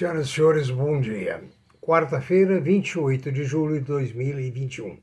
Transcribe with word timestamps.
Senhoras 0.00 0.28
e 0.28 0.32
senhores, 0.32 0.70
bom 0.70 0.98
dia. 0.98 1.42
Quarta-feira, 1.78 2.58
28 2.58 3.30
de 3.30 3.44
julho 3.44 3.74
de 3.74 3.84
2021. 3.84 4.96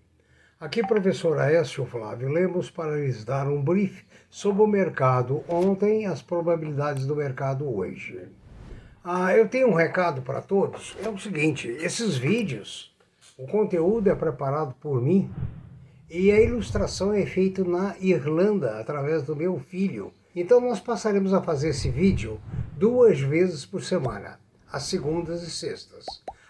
Aqui, 0.60 0.82
professor 0.82 1.38
Aécio 1.38 1.86
Flávio 1.86 2.30
Lemos, 2.30 2.72
para 2.72 2.96
lhes 2.96 3.24
dar 3.24 3.48
um 3.48 3.62
brief 3.62 4.04
sobre 4.28 4.64
o 4.64 4.66
mercado 4.66 5.44
ontem 5.48 6.08
as 6.08 6.24
probabilidades 6.24 7.06
do 7.06 7.16
mercado 7.16 7.72
hoje. 7.72 8.28
Ah, 9.04 9.38
eu 9.38 9.48
tenho 9.48 9.68
um 9.68 9.76
recado 9.76 10.24
para 10.24 10.42
todos. 10.42 10.98
É 11.06 11.08
o 11.08 11.20
seguinte: 11.20 11.68
esses 11.68 12.18
vídeos, 12.18 12.92
o 13.38 13.46
conteúdo 13.46 14.10
é 14.10 14.16
preparado 14.16 14.74
por 14.82 15.00
mim 15.00 15.30
e 16.10 16.32
a 16.32 16.42
ilustração 16.42 17.14
é 17.14 17.24
feita 17.24 17.64
na 17.64 17.96
Irlanda 18.00 18.80
através 18.80 19.22
do 19.22 19.36
meu 19.36 19.60
filho. 19.60 20.12
Então, 20.36 20.60
nós 20.60 20.80
passaremos 20.80 21.36
a 21.36 21.42
fazer 21.44 21.70
esse 21.70 21.88
vídeo 21.88 22.40
duas 22.76 23.20
vezes 23.20 23.64
por 23.64 23.84
semana 23.84 24.40
às 24.72 24.84
segundas 24.84 25.44
e 25.44 25.50
sextas. 25.50 26.06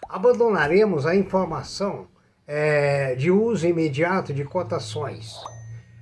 Abandonaremos 0.08 1.06
a 1.06 1.14
informação 1.14 2.08
é, 2.46 3.14
de 3.14 3.30
uso 3.30 3.66
imediato 3.66 4.32
de 4.32 4.44
cotações, 4.44 5.34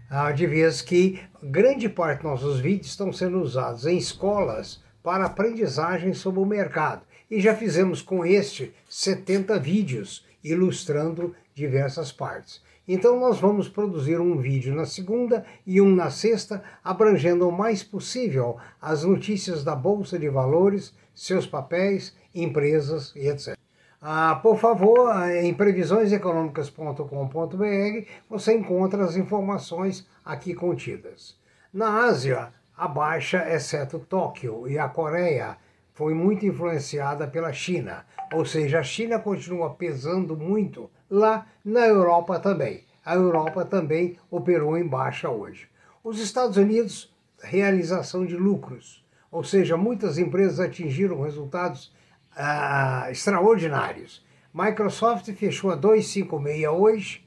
ah, 0.09 0.31
de 0.31 0.47
vez 0.47 0.81
que 0.81 1.21
grande 1.43 1.89
parte 1.89 2.23
dos 2.23 2.31
nossos 2.31 2.61
vídeos 2.61 2.89
estão 2.89 3.13
sendo 3.13 3.41
usados 3.41 3.87
em 3.87 3.99
escolas 3.99 4.81
para 5.03 5.27
aprendizagem 5.27 6.15
sobre 6.15 6.41
o 6.41 6.47
mercado. 6.47 7.03
E 7.31 7.41
já 7.41 7.55
fizemos 7.55 8.01
com 8.01 8.25
este 8.25 8.73
70 8.89 9.59
vídeos 9.59 10.25
ilustrando 10.43 11.35
diversas 11.55 12.13
partes. 12.13 12.63
Então 12.89 13.19
nós 13.19 13.41
vamos 13.41 13.69
produzir 13.69 14.21
um 14.21 14.39
vídeo 14.39 14.73
na 14.75 14.87
segunda 14.87 15.45
e 15.67 15.81
um 15.81 15.93
na 15.93 16.09
sexta, 16.11 16.63
abrangendo 16.85 17.49
o 17.49 17.53
mais 17.53 17.83
possível 17.83 18.59
as 18.81 19.03
notícias 19.03 19.65
da 19.65 19.75
Bolsa 19.75 20.17
de 20.19 20.29
Valores, 20.29 20.95
seus 21.13 21.47
papéis, 21.47 22.15
empresas 22.35 23.13
e 23.17 23.29
etc. 23.29 23.57
Ah, 24.01 24.39
por 24.41 24.57
favor, 24.59 25.11
em 25.31 25.53
previsioneseconômicas.com.br 25.53 28.09
você 28.31 28.55
encontra 28.55 29.05
as 29.05 29.17
informações 29.17 30.09
aqui 30.25 30.55
contidas. 30.55 31.37
Na 31.73 32.05
Ásia, 32.05 32.53
a 32.77 32.87
baixa, 32.87 33.53
exceto 33.53 33.99
Tóquio 33.99 34.69
e 34.69 34.79
a 34.79 34.89
Coreia, 34.89 35.57
foi 35.93 36.15
muito 36.15 36.47
influenciada 36.47 37.27
pela 37.27 37.53
China, 37.53 38.07
ou 38.33 38.45
seja, 38.45 38.79
a 38.81 38.83
China 38.83 39.19
continua 39.19 39.75
pesando 39.75 40.37
muito 40.37 40.91
lá 41.11 41.47
na 41.65 41.87
Europa 41.87 42.39
também. 42.39 42.86
A 43.07 43.15
Europa 43.15 43.65
também 43.65 44.19
operou 44.29 44.77
em 44.77 44.85
baixa 44.85 45.31
hoje. 45.31 45.69
Os 46.03 46.19
Estados 46.19 46.57
Unidos, 46.57 47.15
realização 47.41 48.27
de 48.27 48.37
lucros, 48.37 49.07
ou 49.31 49.45
seja, 49.45 49.77
muitas 49.77 50.19
empresas 50.19 50.59
atingiram 50.59 51.23
resultados 51.23 51.95
ah, 52.37 53.07
extraordinários. 53.09 54.27
Microsoft 54.53 55.33
fechou 55.35 55.71
a 55.71 55.77
256 55.77 56.67
hoje, 56.67 57.25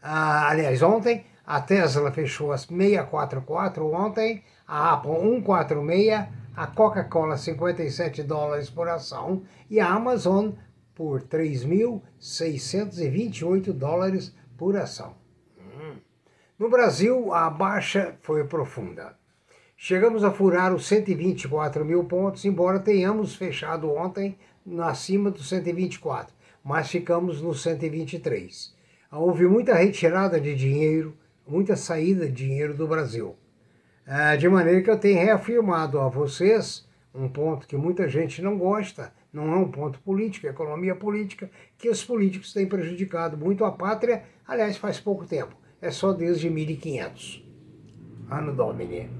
ah, 0.00 0.48
aliás, 0.48 0.80
ontem. 0.80 1.26
A 1.44 1.60
Tesla 1.60 2.12
fechou 2.12 2.52
a 2.52 2.58
644 2.58 3.92
ontem, 3.92 4.44
a 4.66 4.94
Apple 4.94 5.42
146, 5.42 6.24
a 6.56 6.66
Coca-Cola 6.68 7.36
57 7.36 8.22
dólares 8.22 8.70
por 8.70 8.88
ação 8.88 9.42
e 9.68 9.80
a 9.80 9.88
Amazon 9.88 10.52
por 10.94 11.22
3.628 11.22 13.72
dólares 13.72 14.32
por 14.56 14.76
ação. 14.76 15.14
No 16.58 16.70
Brasil, 16.70 17.34
a 17.34 17.50
baixa 17.50 18.16
foi 18.22 18.42
profunda. 18.44 19.14
Chegamos 19.76 20.24
a 20.24 20.30
furar 20.30 20.74
os 20.74 20.86
124 20.86 21.84
mil 21.84 22.04
pontos, 22.04 22.46
embora 22.46 22.80
tenhamos 22.80 23.36
fechado 23.36 23.92
ontem 23.92 24.38
acima 24.82 25.30
dos 25.30 25.50
124, 25.50 26.34
mas 26.64 26.88
ficamos 26.88 27.42
nos 27.42 27.62
123. 27.62 28.74
Houve 29.12 29.46
muita 29.46 29.74
retirada 29.74 30.40
de 30.40 30.54
dinheiro, 30.54 31.14
muita 31.46 31.76
saída 31.76 32.26
de 32.26 32.32
dinheiro 32.32 32.72
do 32.72 32.88
Brasil. 32.88 33.36
É, 34.06 34.36
de 34.36 34.48
maneira 34.48 34.80
que 34.80 34.90
eu 34.90 34.98
tenho 34.98 35.20
reafirmado 35.20 36.00
a 36.00 36.08
vocês 36.08 36.88
um 37.14 37.28
ponto 37.28 37.66
que 37.66 37.76
muita 37.76 38.08
gente 38.08 38.40
não 38.40 38.56
gosta, 38.56 39.12
não 39.32 39.52
é 39.52 39.56
um 39.56 39.70
ponto 39.70 39.98
político, 40.00 40.46
é 40.46 40.50
economia 40.50 40.94
política, 40.94 41.50
que 41.76 41.88
os 41.88 42.04
políticos 42.04 42.52
têm 42.52 42.66
prejudicado 42.66 43.36
muito 43.36 43.64
a 43.64 43.72
pátria, 43.72 44.24
aliás, 44.46 44.76
faz 44.76 45.00
pouco 45.00 45.26
tempo, 45.26 45.56
é 45.80 45.90
só 45.90 46.12
desde 46.12 46.48
1500, 46.48 47.44
ano 48.30 48.54
domini. 48.54 49.10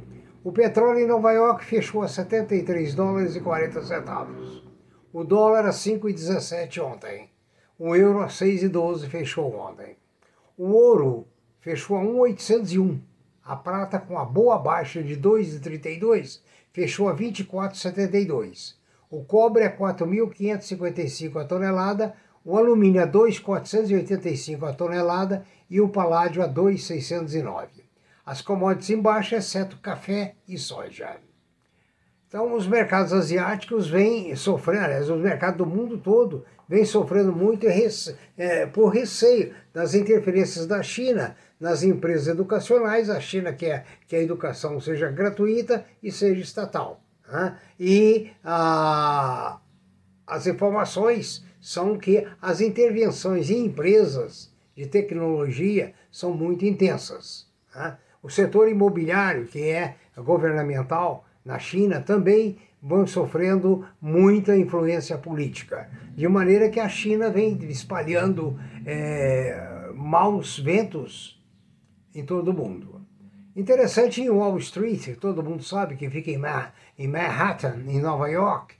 O 0.47 0.53
petróleo 0.53 1.00
em 1.00 1.09
Nova 1.09 1.33
York 1.33 1.65
fechou 1.65 2.03
a 2.03 2.09
73 2.09 2.94
dólares 2.94 3.34
e 3.34 3.41
40 3.41 3.83
centavos. 3.83 4.62
O 5.12 5.25
dólar 5.25 5.67
a 5.67 5.71
5,17 5.71 6.81
ontem. 6.84 7.31
O 7.77 7.97
euro 7.97 8.21
a 8.21 8.28
6,12 8.28 9.09
fechou 9.09 9.53
ontem. 9.56 9.97
O 10.56 10.71
ouro 10.71 11.27
fechou 11.59 11.97
a 11.97 12.00
1,801. 12.00 13.00
A 13.44 13.56
prata 13.56 13.99
com 13.99 14.17
a 14.17 14.25
boa 14.25 14.56
baixa 14.56 15.03
de 15.03 15.17
2,32 15.17 16.41
fechou 16.73 17.09
a 17.09 17.17
24,72. 17.17 18.75
O 19.11 19.25
cobre 19.25 19.65
a 19.65 19.77
4.555 19.77 21.41
a 21.41 21.44
tonelada, 21.44 22.15
o 22.44 22.56
alumínio 22.56 23.03
a 23.03 23.06
2.485 23.06 24.69
a 24.69 24.72
tonelada 24.72 25.44
e 25.69 25.81
o 25.81 25.89
paládio 25.89 26.43
a 26.43 26.49
2.609 26.49 27.87
as 28.27 28.43
commodities 28.43 28.91
em 28.91 29.00
baixa, 29.00 29.37
exceto 29.37 29.78
café 29.78 30.34
e 30.49 30.59
soja. 30.59 31.17
Então, 32.27 32.55
os 32.55 32.67
mercados 32.67 33.12
asiáticos 33.12 33.89
vêm 33.89 34.34
sofrendo, 34.34 34.84
aliás, 34.84 35.09
os 35.09 35.21
mercados 35.21 35.59
do 35.59 35.65
mundo 35.65 35.97
todo 35.97 36.44
vêm 36.69 36.84
sofrendo 36.84 37.33
muito 37.33 37.65
é, 38.37 38.67
por 38.67 38.88
receio 38.88 39.55
das 39.73 39.94
interferências 39.94 40.67
da 40.67 40.83
China 40.83 41.37
nas 41.61 41.84
empresas 41.84 42.27
educacionais. 42.27 43.09
A 43.09 43.21
China 43.21 43.53
quer 43.53 43.87
que 44.09 44.17
a 44.17 44.21
educação 44.21 44.81
seja 44.81 45.09
gratuita 45.09 45.87
e 46.03 46.11
seja 46.11 46.41
estatal. 46.41 47.00
Né? 47.28 47.59
E 47.78 48.31
a, 48.44 49.59
as 50.26 50.47
informações 50.47 51.44
são 51.60 51.98
que 51.98 52.26
as 52.41 52.60
intervenções 52.60 53.50
em 53.50 53.66
empresas 53.66 54.54
de 54.76 54.87
tecnologia 54.87 55.94
são 56.10 56.32
muito 56.32 56.64
intensas. 56.64 57.48
Né? 57.75 57.97
O 58.22 58.31
setor 58.31 58.69
imobiliário, 58.69 59.47
que 59.47 59.62
é 59.62 59.97
governamental 60.16 61.25
na 61.44 61.59
China, 61.59 62.00
também 62.00 62.59
vão 62.82 63.06
sofrendo 63.06 63.84
muita 64.00 64.56
influência 64.56 65.19
política, 65.19 65.88
de 66.14 66.28
maneira 66.28 66.69
que 66.69 66.78
a 66.78 66.88
China 66.88 67.31
vem 67.31 67.58
espalhando 67.64 68.58
é, 68.84 69.91
maus 69.94 70.58
ventos 70.58 71.43
em 72.14 72.25
todo 72.25 72.50
o 72.50 72.54
mundo. 72.54 73.06
Interessante 73.56 74.21
em 74.21 74.28
Wall 74.28 74.59
Street, 74.59 75.17
todo 75.19 75.43
mundo 75.43 75.65
sabe 75.65 75.97
que 75.97 76.11
fica 76.11 76.31
em 76.31 77.09
Manhattan, 77.09 77.78
em 77.89 77.99
Nova 77.99 78.28
York, 78.28 78.75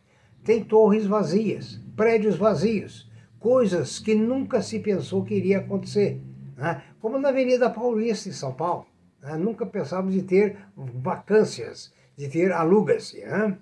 tem 0.45 0.63
torres 0.63 1.07
vazias, 1.07 1.81
prédios 1.97 2.37
vazios, 2.37 3.11
coisas 3.41 3.99
que 3.99 4.15
nunca 4.15 4.61
se 4.61 4.79
pensou 4.79 5.25
que 5.25 5.35
iria 5.35 5.61
acontecer, 5.61 6.21
né? 6.59 6.83
como 7.01 7.19
na 7.19 7.31
Avenida 7.31 7.71
Paulista, 7.71 8.29
em 8.29 8.33
São 8.33 8.53
Paulo. 8.53 8.87
Né? 9.23 9.35
Nunca 9.39 9.65
pensávamos 9.65 10.13
de 10.13 10.23
ter 10.23 10.59
vacâncias, 10.77 11.91
de 12.15 12.29
ter 12.29 12.53
alugas-se. 12.53 13.25
Né? 13.25 13.57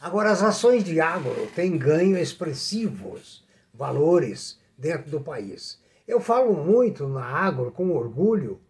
Agora, 0.00 0.32
as 0.32 0.42
ações 0.42 0.82
de 0.82 1.00
agro 1.00 1.46
têm 1.54 1.78
ganho 1.78 2.18
expressivos 2.18 3.46
valores 3.72 4.58
dentro 4.76 5.12
do 5.12 5.20
país. 5.20 5.80
Eu 6.08 6.18
falo 6.18 6.54
muito 6.54 7.06
na 7.06 7.24
agro 7.24 7.70
com 7.70 7.92
orgulho, 7.92 8.60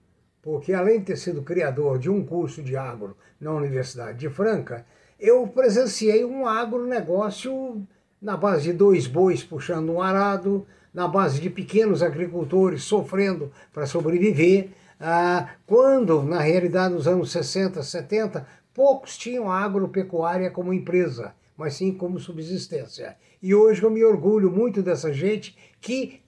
porque 0.46 0.72
além 0.72 1.00
de 1.00 1.06
ter 1.06 1.16
sido 1.16 1.42
criador 1.42 1.98
de 1.98 2.08
um 2.08 2.24
curso 2.24 2.62
de 2.62 2.76
agro 2.76 3.16
na 3.40 3.52
Universidade 3.52 4.16
de 4.16 4.28
Franca, 4.30 4.86
eu 5.18 5.44
presenciei 5.48 6.24
um 6.24 6.46
agronegócio 6.46 7.84
na 8.22 8.36
base 8.36 8.62
de 8.62 8.72
dois 8.72 9.08
bois 9.08 9.42
puxando 9.42 9.90
um 9.90 10.00
arado, 10.00 10.64
na 10.94 11.08
base 11.08 11.40
de 11.40 11.50
pequenos 11.50 12.00
agricultores 12.00 12.84
sofrendo 12.84 13.50
para 13.72 13.86
sobreviver, 13.86 14.68
ah, 15.00 15.48
quando, 15.66 16.22
na 16.22 16.38
realidade, 16.38 16.94
nos 16.94 17.08
anos 17.08 17.32
60, 17.32 17.82
70, 17.82 18.46
poucos 18.72 19.18
tinham 19.18 19.50
agropecuária 19.50 20.48
como 20.48 20.72
empresa, 20.72 21.34
mas 21.56 21.74
sim 21.74 21.92
como 21.92 22.20
subsistência. 22.20 23.16
E 23.42 23.52
hoje 23.52 23.82
eu 23.82 23.90
me 23.90 24.04
orgulho 24.04 24.48
muito 24.48 24.80
dessa 24.80 25.12
gente 25.12 25.58
que 25.80 26.20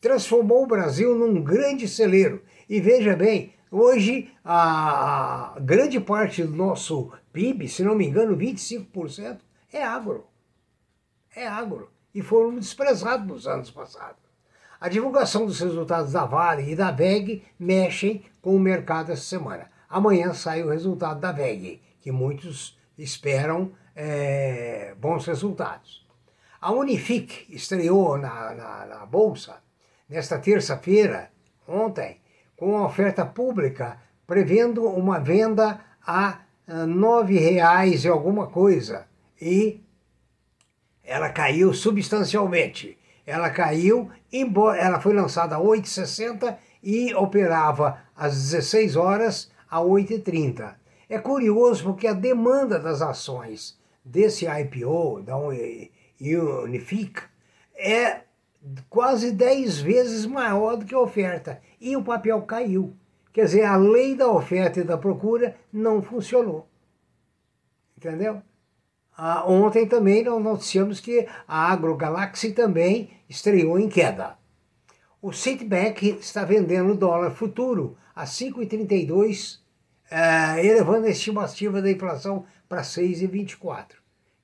transformou 0.00 0.62
o 0.62 0.68
Brasil 0.68 1.12
num 1.18 1.42
grande 1.42 1.88
celeiro. 1.88 2.40
E 2.68 2.80
veja 2.80 3.16
bem, 3.16 3.52
hoje 3.74 4.30
a 4.44 5.56
grande 5.60 5.98
parte 5.98 6.44
do 6.44 6.54
nosso 6.54 7.12
PIB, 7.32 7.68
se 7.68 7.82
não 7.82 7.94
me 7.94 8.06
engano, 8.06 8.36
25%, 8.36 9.40
é 9.72 9.82
agro. 9.82 10.26
É 11.34 11.46
agro. 11.46 11.90
E 12.14 12.22
foram 12.22 12.54
desprezados 12.54 13.26
nos 13.26 13.46
anos 13.46 13.70
passados. 13.70 14.22
A 14.80 14.88
divulgação 14.88 15.46
dos 15.46 15.58
resultados 15.58 16.12
da 16.12 16.24
Vale 16.24 16.70
e 16.70 16.76
da 16.76 16.90
VEG 16.90 17.42
mexem 17.58 18.24
com 18.40 18.54
o 18.54 18.60
mercado 18.60 19.10
essa 19.10 19.22
semana. 19.22 19.70
Amanhã 19.88 20.32
sai 20.32 20.62
o 20.62 20.68
resultado 20.68 21.20
da 21.20 21.32
VEG, 21.32 21.80
que 22.00 22.12
muitos 22.12 22.78
esperam 22.96 23.72
é, 23.96 24.94
bons 25.00 25.26
resultados. 25.26 26.06
A 26.60 26.70
Unifique 26.72 27.52
estreou 27.54 28.16
na, 28.16 28.54
na, 28.54 28.86
na 28.86 29.06
Bolsa 29.06 29.56
nesta 30.08 30.38
terça-feira, 30.38 31.30
ontem, 31.66 32.20
com 32.56 32.70
uma 32.70 32.86
oferta 32.86 33.24
pública 33.24 33.98
prevendo 34.26 34.84
uma 34.84 35.18
venda 35.18 35.80
a 36.06 36.40
R$ 36.66 36.86
nove 36.86 37.38
reais 37.38 38.04
e 38.04 38.08
alguma 38.08 38.46
coisa. 38.46 39.06
E 39.40 39.80
ela 41.02 41.28
caiu 41.28 41.74
substancialmente. 41.74 42.96
Ela 43.26 43.50
caiu, 43.50 44.10
embora 44.32 44.78
ela 44.78 45.00
foi 45.00 45.14
lançada 45.14 45.56
a 45.56 45.60
8,60 45.60 46.56
e 46.82 47.14
operava 47.14 47.98
às 48.16 48.34
16 48.34 48.96
horas 48.96 49.50
a 49.70 49.78
8,30. 49.80 50.74
É 51.08 51.18
curioso 51.18 51.84
porque 51.84 52.06
a 52.06 52.12
demanda 52.12 52.78
das 52.78 53.02
ações 53.02 53.78
desse 54.04 54.46
IPO, 54.46 55.22
da 55.22 55.36
Unifique, 55.36 57.22
é 57.76 58.20
quase 58.88 59.32
10 59.32 59.80
vezes 59.80 60.26
maior 60.26 60.76
do 60.76 60.84
que 60.84 60.94
a 60.94 61.00
oferta. 61.00 61.60
E 61.80 61.96
o 61.96 62.02
papel 62.02 62.40
caiu. 62.42 62.96
Quer 63.32 63.46
dizer, 63.46 63.64
a 63.64 63.76
lei 63.76 64.14
da 64.14 64.30
oferta 64.30 64.80
e 64.80 64.84
da 64.84 64.96
procura 64.96 65.56
não 65.72 66.00
funcionou. 66.02 66.68
Entendeu? 67.96 68.42
Ah, 69.16 69.44
ontem 69.46 69.86
também 69.86 70.24
nós 70.24 70.42
noticiamos 70.42 71.00
que 71.00 71.26
a 71.46 71.72
AgroGalaxy 71.72 72.52
também 72.52 73.10
estreou 73.28 73.78
em 73.78 73.88
queda. 73.88 74.36
O 75.22 75.32
Citibank 75.32 76.18
está 76.20 76.44
vendendo 76.44 76.94
dólar 76.94 77.30
futuro 77.30 77.96
a 78.14 78.24
5,32, 78.24 79.60
eh, 80.10 80.66
elevando 80.66 81.06
a 81.06 81.10
estimativa 81.10 81.80
da 81.80 81.90
inflação 81.90 82.44
para 82.68 82.82
6,24. 82.82 83.96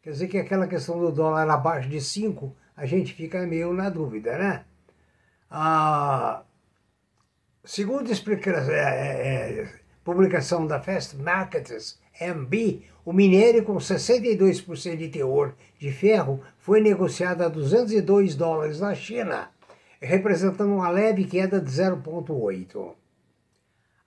Quer 0.03 0.11
dizer 0.11 0.29
que 0.29 0.39
aquela 0.39 0.67
questão 0.67 0.99
do 0.99 1.13
dólar 1.13 1.49
abaixo 1.51 1.89
de 1.89 2.01
5, 2.01 2.57
a 2.81 2.87
gente 2.87 3.13
fica 3.13 3.47
meio 3.47 3.75
na 3.75 3.91
dúvida, 3.91 4.39
né? 4.39 4.65
Ah, 5.51 6.43
segundo 7.63 8.11
a 8.11 8.73
é, 8.73 9.61
é, 9.61 9.69
publicação 10.03 10.67
da 10.67 10.81
Fast 10.81 11.15
Markets 11.19 12.01
MB, 12.19 12.83
o 13.05 13.13
minério 13.13 13.65
com 13.65 13.77
62% 13.77 14.97
de 14.97 15.09
teor 15.09 15.55
de 15.79 15.93
ferro 15.93 16.41
foi 16.59 16.81
negociado 16.81 17.43
a 17.43 17.49
202 17.49 18.35
dólares 18.35 18.81
na 18.81 18.95
China, 18.95 19.51
representando 20.01 20.73
uma 20.73 20.89
leve 20.89 21.27
queda 21.27 21.61
de 21.61 21.71
0,8. 21.71 22.95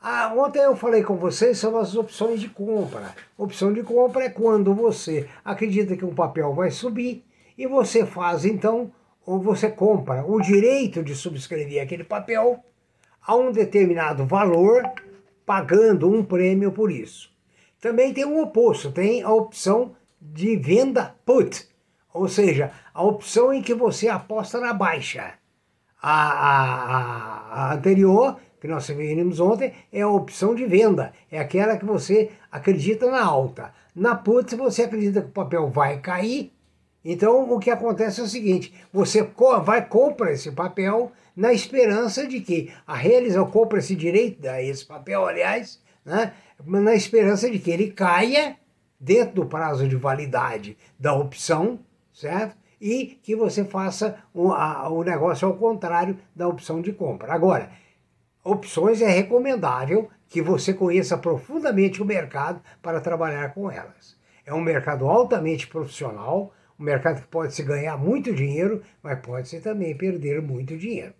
Ah, 0.01 0.33
ontem 0.35 0.63
eu 0.63 0.75
falei 0.75 1.03
com 1.03 1.15
vocês 1.15 1.59
sobre 1.59 1.79
as 1.79 1.95
opções 1.95 2.41
de 2.41 2.49
compra. 2.49 3.13
Opção 3.37 3.71
de 3.71 3.83
compra 3.83 4.23
é 4.23 4.29
quando 4.29 4.73
você 4.73 5.29
acredita 5.45 5.95
que 5.95 6.03
um 6.03 6.15
papel 6.15 6.55
vai 6.55 6.71
subir 6.71 7.23
e 7.57 7.67
você 7.67 8.05
faz 8.05 8.45
então, 8.45 8.91
ou 9.25 9.39
você 9.39 9.69
compra 9.69 10.25
o 10.25 10.41
direito 10.41 11.03
de 11.03 11.15
subscrever 11.15 11.81
aquele 11.81 12.03
papel 12.03 12.63
a 13.25 13.35
um 13.35 13.51
determinado 13.51 14.25
valor, 14.25 14.83
pagando 15.45 16.09
um 16.09 16.23
prêmio 16.23 16.71
por 16.71 16.91
isso. 16.91 17.31
Também 17.79 18.13
tem 18.13 18.25
o 18.25 18.41
oposto, 18.41 18.91
tem 18.91 19.21
a 19.23 19.31
opção 19.31 19.95
de 20.21 20.55
venda 20.55 21.15
put, 21.25 21.67
ou 22.13 22.27
seja, 22.27 22.71
a 22.93 23.03
opção 23.03 23.53
em 23.53 23.61
que 23.61 23.73
você 23.73 24.07
aposta 24.07 24.59
na 24.59 24.73
baixa. 24.73 25.33
A, 26.01 26.31
a, 26.31 27.69
a 27.69 27.73
anterior 27.73 28.37
que 28.63 28.67
nós 28.69 28.87
vimos 28.87 29.41
ontem 29.41 29.73
é 29.91 30.01
a 30.01 30.07
opção 30.07 30.55
de 30.55 30.65
venda, 30.65 31.11
é 31.29 31.37
aquela 31.37 31.75
que 31.75 31.83
você 31.83 32.31
acredita 32.49 33.11
na 33.11 33.21
alta. 33.21 33.73
Na 33.93 34.15
put, 34.15 34.55
você 34.55 34.83
acredita 34.83 35.21
que 35.21 35.27
o 35.27 35.31
papel 35.31 35.69
vai 35.69 35.99
cair, 35.99 36.52
então 37.03 37.51
o 37.51 37.59
que 37.59 37.69
acontece 37.69 38.21
é 38.21 38.23
o 38.23 38.27
seguinte: 38.27 38.73
você 38.91 39.27
vai 39.63 39.85
compra 39.85 40.31
esse 40.31 40.51
papel 40.51 41.11
na 41.35 41.51
esperança 41.51 42.27
de 42.27 42.39
que 42.39 42.71
a 42.85 42.95
realização 42.95 43.49
compra 43.49 43.79
esse 43.79 43.95
direito, 43.95 44.45
esse 44.45 44.85
papel, 44.85 45.25
aliás, 45.25 45.81
né, 46.05 46.33
na 46.65 46.95
esperança 46.95 47.49
de 47.49 47.59
que 47.59 47.71
ele 47.71 47.91
caia 47.91 48.57
dentro 48.99 49.35
do 49.35 49.45
prazo 49.45 49.87
de 49.87 49.95
validade 49.95 50.77
da 50.97 51.13
opção, 51.13 51.79
certo? 52.13 52.55
E 52.79 53.19
que 53.21 53.35
você 53.35 53.65
faça 53.65 54.17
a, 54.35 54.89
o 54.89 55.03
negócio 55.03 55.47
ao 55.47 55.55
contrário 55.55 56.17
da 56.35 56.47
opção 56.47 56.81
de 56.81 56.93
compra. 56.93 57.33
Agora, 57.33 57.69
opções 58.43 59.01
é 59.01 59.09
recomendável 59.09 60.09
que 60.29 60.41
você 60.41 60.73
conheça 60.73 61.17
profundamente 61.17 62.01
o 62.01 62.05
mercado 62.05 62.61
para 62.81 63.01
trabalhar 63.01 63.53
com 63.53 63.69
elas. 63.69 64.17
É 64.45 64.53
um 64.53 64.61
mercado 64.61 65.07
altamente 65.07 65.67
profissional, 65.67 66.53
um 66.79 66.83
mercado 66.83 67.21
que 67.21 67.27
pode 67.27 67.53
se 67.53 67.63
ganhar 67.63 67.97
muito 67.97 68.33
dinheiro, 68.33 68.81
mas 69.01 69.19
pode 69.19 69.47
se 69.47 69.59
também 69.59 69.95
perder 69.95 70.41
muito 70.41 70.77
dinheiro. 70.77 71.13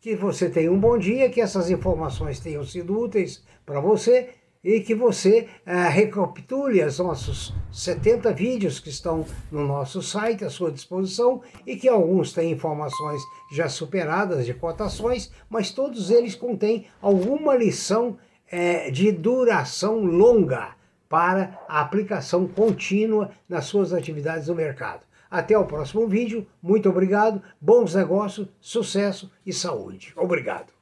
Que 0.00 0.14
você 0.14 0.50
tenha 0.50 0.70
um 0.70 0.78
bom 0.78 0.98
dia, 0.98 1.30
que 1.30 1.40
essas 1.40 1.70
informações 1.70 2.40
tenham 2.40 2.64
sido 2.64 2.98
úteis 2.98 3.42
para 3.64 3.80
você 3.80 4.30
e 4.62 4.80
que 4.80 4.94
você 4.94 5.46
uh, 5.66 5.90
recapitule 5.90 6.82
os 6.82 6.98
nossos 6.98 7.54
70 7.70 8.32
vídeos 8.32 8.80
que 8.80 8.88
estão 8.88 9.26
no 9.52 9.66
nosso 9.66 10.00
site 10.00 10.44
à 10.44 10.50
sua 10.50 10.72
disposição 10.72 11.42
e 11.66 11.76
que 11.76 11.88
alguns 11.88 12.32
têm 12.32 12.52
informações 12.52 13.20
já 13.52 13.68
superadas 13.68 14.46
de 14.46 14.54
cotações, 14.54 15.30
mas 15.50 15.70
todos 15.70 16.10
eles 16.10 16.34
contêm 16.34 16.86
alguma 17.02 17.54
lição 17.54 18.16
uh, 18.50 18.90
de 18.90 19.12
duração 19.12 20.02
longa 20.04 20.74
para 21.14 21.60
a 21.68 21.80
aplicação 21.80 22.44
contínua 22.44 23.30
nas 23.48 23.66
suas 23.66 23.92
atividades 23.92 24.48
no 24.48 24.54
mercado. 24.56 25.02
Até 25.30 25.56
o 25.56 25.64
próximo 25.64 26.08
vídeo, 26.08 26.44
muito 26.60 26.88
obrigado, 26.88 27.40
bons 27.60 27.94
negócios, 27.94 28.48
sucesso 28.60 29.30
e 29.46 29.52
saúde. 29.52 30.12
Obrigado. 30.16 30.73